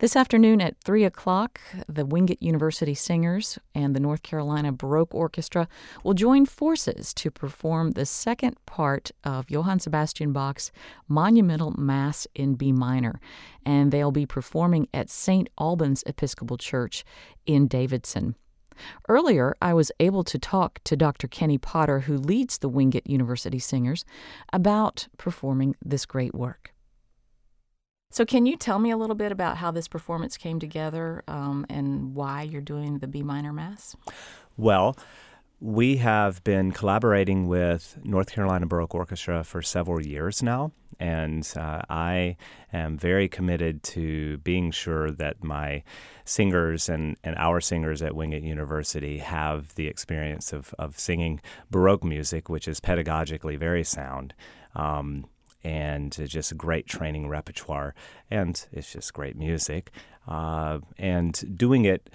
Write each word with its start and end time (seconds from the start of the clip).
This 0.00 0.16
afternoon 0.16 0.60
at 0.60 0.76
3 0.78 1.04
o'clock, 1.04 1.60
the 1.88 2.04
Wingate 2.04 2.42
University 2.42 2.94
Singers 2.94 3.60
and 3.76 3.94
the 3.94 4.00
North 4.00 4.24
Carolina 4.24 4.72
Baroque 4.72 5.14
Orchestra 5.14 5.68
will 6.02 6.14
join 6.14 6.46
forces 6.46 7.14
to 7.14 7.30
perform 7.30 7.92
the 7.92 8.04
second 8.04 8.56
part 8.66 9.12
of 9.22 9.48
Johann 9.48 9.78
Sebastian 9.78 10.32
Bach's 10.32 10.72
monumental 11.06 11.70
Mass 11.78 12.26
in 12.34 12.56
B 12.56 12.72
minor, 12.72 13.20
and 13.64 13.92
they'll 13.92 14.10
be 14.10 14.26
performing 14.26 14.88
at 14.92 15.10
St. 15.10 15.48
Albans 15.60 16.02
Episcopal 16.06 16.58
Church 16.58 17.04
in 17.46 17.68
Davidson. 17.68 18.34
Earlier, 19.08 19.54
I 19.62 19.74
was 19.74 19.92
able 20.00 20.24
to 20.24 20.40
talk 20.40 20.80
to 20.84 20.96
Dr. 20.96 21.28
Kenney 21.28 21.58
Potter, 21.58 22.00
who 22.00 22.18
leads 22.18 22.58
the 22.58 22.68
Wingate 22.68 23.08
University 23.08 23.60
Singers, 23.60 24.04
about 24.52 25.06
performing 25.18 25.76
this 25.80 26.04
great 26.04 26.34
work. 26.34 26.73
So, 28.14 28.24
can 28.24 28.46
you 28.46 28.56
tell 28.56 28.78
me 28.78 28.92
a 28.92 28.96
little 28.96 29.16
bit 29.16 29.32
about 29.32 29.56
how 29.56 29.72
this 29.72 29.88
performance 29.88 30.36
came 30.36 30.60
together 30.60 31.24
um, 31.26 31.66
and 31.68 32.14
why 32.14 32.42
you're 32.42 32.60
doing 32.60 33.00
the 33.00 33.08
B 33.08 33.24
minor 33.24 33.52
Mass? 33.52 33.96
Well, 34.56 34.96
we 35.58 35.96
have 35.96 36.44
been 36.44 36.70
collaborating 36.70 37.48
with 37.48 37.98
North 38.04 38.30
Carolina 38.30 38.66
Baroque 38.66 38.94
Orchestra 38.94 39.42
for 39.42 39.62
several 39.62 40.00
years 40.00 40.44
now, 40.44 40.70
and 41.00 41.52
uh, 41.56 41.82
I 41.90 42.36
am 42.72 42.96
very 42.96 43.26
committed 43.26 43.82
to 43.82 44.38
being 44.38 44.70
sure 44.70 45.10
that 45.10 45.42
my 45.42 45.82
singers 46.24 46.88
and, 46.88 47.16
and 47.24 47.34
our 47.34 47.60
singers 47.60 48.00
at 48.00 48.14
Wingate 48.14 48.44
University 48.44 49.18
have 49.18 49.74
the 49.74 49.88
experience 49.88 50.52
of, 50.52 50.72
of 50.78 51.00
singing 51.00 51.40
Baroque 51.68 52.04
music, 52.04 52.48
which 52.48 52.68
is 52.68 52.78
pedagogically 52.78 53.58
very 53.58 53.82
sound. 53.82 54.34
Um, 54.76 55.26
and 55.64 56.12
just 56.28 56.56
great 56.56 56.86
training 56.86 57.28
repertoire, 57.28 57.94
and 58.30 58.66
it's 58.70 58.92
just 58.92 59.12
great 59.14 59.36
music, 59.36 59.90
uh, 60.28 60.78
and 60.98 61.56
doing 61.56 61.84
it 61.84 62.10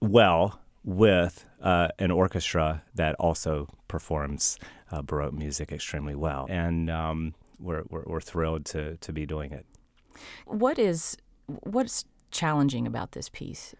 well 0.00 0.60
with 0.84 1.44
uh, 1.60 1.88
an 1.98 2.10
orchestra 2.10 2.82
that 2.94 3.14
also 3.16 3.68
performs 3.88 4.58
uh, 4.90 5.02
Baroque 5.02 5.34
music 5.34 5.72
extremely 5.72 6.14
well, 6.14 6.46
and 6.48 6.88
um, 6.90 7.34
we're, 7.58 7.82
we're, 7.88 8.04
we're 8.06 8.20
thrilled 8.20 8.64
to 8.66 8.96
to 8.98 9.12
be 9.12 9.26
doing 9.26 9.52
it. 9.52 9.66
What 10.46 10.78
is 10.78 11.16
what's 11.46 12.04
challenging 12.30 12.86
about 12.86 13.12
this 13.12 13.28
piece? 13.28 13.74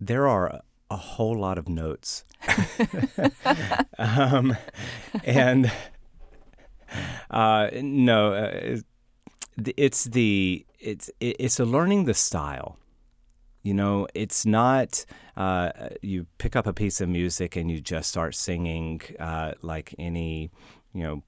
There 0.00 0.28
are 0.28 0.60
a 0.90 0.96
whole 0.96 1.38
lot 1.38 1.58
of 1.58 1.68
notes, 1.68 2.24
um, 3.98 4.56
and 5.24 5.70
uh, 7.34 7.68
no, 7.82 8.32
uh, 8.32 8.76
it's 9.76 10.04
the 10.04 10.64
it's 10.78 11.10
it's 11.20 11.58
a 11.58 11.64
learning 11.64 12.04
the 12.04 12.14
style. 12.14 12.78
You 13.64 13.74
know, 13.74 14.06
it's 14.14 14.46
not 14.46 15.04
uh, 15.36 15.70
you 16.00 16.26
pick 16.38 16.54
up 16.54 16.66
a 16.66 16.72
piece 16.72 17.00
of 17.00 17.08
music 17.08 17.56
and 17.56 17.70
you 17.70 17.80
just 17.80 18.10
start 18.10 18.36
singing 18.36 19.00
uh, 19.18 19.52
like 19.62 19.94
any, 19.98 20.50
you 20.92 21.02
know, 21.02 21.22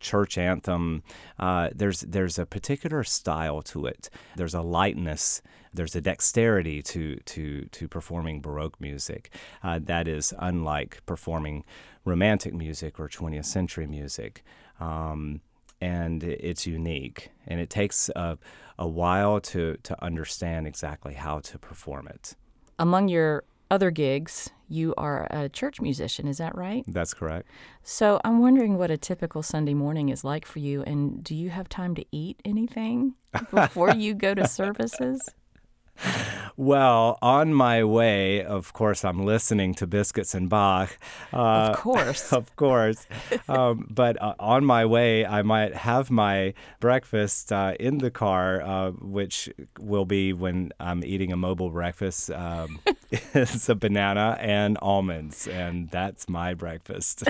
church 0.00 0.38
anthem. 0.38 1.02
Uh, 1.38 1.70
there's 1.74 2.00
there's 2.02 2.38
a 2.38 2.46
particular 2.46 3.04
style 3.04 3.62
to 3.62 3.86
it. 3.86 4.10
There's 4.36 4.54
a 4.54 4.62
lightness. 4.62 5.42
There's 5.72 5.94
a 5.94 6.00
dexterity 6.00 6.82
to 6.82 7.16
to 7.16 7.66
to 7.66 7.88
performing 7.88 8.40
Baroque 8.40 8.80
music 8.80 9.30
uh, 9.62 9.80
that 9.84 10.08
is 10.08 10.34
unlike 10.38 11.02
performing 11.06 11.64
romantic 12.04 12.54
music 12.54 12.98
or 12.98 13.08
20th 13.08 13.44
century 13.44 13.86
music. 13.86 14.44
Um, 14.80 15.40
and 15.80 16.24
it's 16.24 16.66
unique, 16.66 17.30
and 17.46 17.60
it 17.60 17.68
takes 17.68 18.08
a, 18.16 18.38
a 18.78 18.88
while 18.88 19.40
to 19.40 19.76
to 19.82 20.04
understand 20.04 20.66
exactly 20.66 21.14
how 21.14 21.40
to 21.40 21.58
perform 21.58 22.08
it. 22.08 22.34
Among 22.78 23.08
your 23.08 23.44
other 23.70 23.90
gigs, 23.90 24.50
you 24.68 24.94
are 24.96 25.26
a 25.30 25.48
church 25.48 25.80
musician, 25.80 26.26
is 26.26 26.38
that 26.38 26.56
right? 26.56 26.84
That's 26.86 27.14
correct. 27.14 27.48
So 27.82 28.20
I'm 28.24 28.40
wondering 28.40 28.78
what 28.78 28.90
a 28.90 28.96
typical 28.96 29.42
Sunday 29.42 29.74
morning 29.74 30.08
is 30.08 30.24
like 30.24 30.46
for 30.46 30.58
you, 30.58 30.82
and 30.82 31.22
do 31.22 31.34
you 31.34 31.50
have 31.50 31.68
time 31.68 31.94
to 31.96 32.04
eat 32.10 32.40
anything 32.44 33.14
before 33.50 33.94
you 33.94 34.14
go 34.14 34.34
to 34.34 34.46
services? 34.46 35.28
Well, 36.58 37.18
on 37.20 37.52
my 37.52 37.84
way, 37.84 38.42
of 38.42 38.72
course, 38.72 39.04
I'm 39.04 39.26
listening 39.26 39.74
to 39.74 39.86
Biscuits 39.86 40.34
and 40.34 40.48
Bach. 40.48 40.96
Uh, 41.30 41.36
of 41.36 41.76
course. 41.76 42.32
of 42.32 42.56
course. 42.56 43.06
um, 43.46 43.86
but 43.90 44.20
uh, 44.22 44.34
on 44.38 44.64
my 44.64 44.86
way, 44.86 45.26
I 45.26 45.42
might 45.42 45.74
have 45.74 46.10
my 46.10 46.54
breakfast 46.80 47.52
uh, 47.52 47.74
in 47.78 47.98
the 47.98 48.10
car, 48.10 48.62
uh, 48.62 48.90
which 48.92 49.50
will 49.78 50.06
be 50.06 50.32
when 50.32 50.72
I'm 50.80 51.04
eating 51.04 51.30
a 51.30 51.36
mobile 51.36 51.68
breakfast. 51.68 52.30
Um, 52.30 52.80
it's 53.10 53.68
a 53.68 53.74
banana 53.74 54.38
and 54.40 54.78
almonds, 54.80 55.46
and 55.46 55.90
that's 55.90 56.26
my 56.26 56.54
breakfast. 56.54 57.22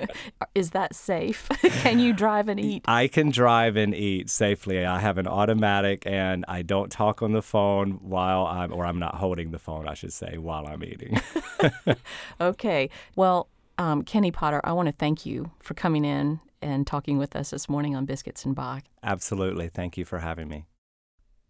Is 0.54 0.70
that 0.70 0.94
safe? 0.94 1.48
can 1.82 1.98
you 1.98 2.12
drive 2.12 2.48
and 2.48 2.60
eat? 2.60 2.84
I 2.86 3.08
can 3.08 3.30
drive 3.30 3.76
and 3.76 3.92
eat 3.94 4.30
safely. 4.30 4.86
I 4.86 5.00
have 5.00 5.18
an 5.18 5.26
automatic, 5.26 6.06
and 6.06 6.44
I 6.46 6.62
don't 6.62 6.92
talk 6.92 7.22
on 7.22 7.32
the 7.32 7.42
phone 7.42 7.98
while 8.02 8.46
I'm, 8.46 8.67
or 8.72 8.84
I'm 8.84 8.98
not 8.98 9.16
holding 9.16 9.50
the 9.50 9.58
phone, 9.58 9.88
I 9.88 9.94
should 9.94 10.12
say, 10.12 10.38
while 10.38 10.66
I'm 10.66 10.82
eating. 10.84 11.20
okay. 12.40 12.90
Well, 13.16 13.48
um, 13.78 14.02
Kenney 14.02 14.30
Potter, 14.30 14.60
I 14.64 14.72
want 14.72 14.86
to 14.86 14.92
thank 14.92 15.24
you 15.24 15.50
for 15.60 15.74
coming 15.74 16.04
in 16.04 16.40
and 16.60 16.86
talking 16.86 17.18
with 17.18 17.36
us 17.36 17.50
this 17.50 17.68
morning 17.68 17.94
on 17.94 18.04
Biscuits 18.04 18.44
and 18.44 18.54
Bach. 18.54 18.82
Absolutely. 19.02 19.68
Thank 19.68 19.96
you 19.96 20.04
for 20.04 20.18
having 20.18 20.48
me. 20.48 20.66